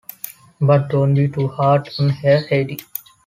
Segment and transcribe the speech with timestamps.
[0.59, 2.79] But don’t be too hard on her, Heidi.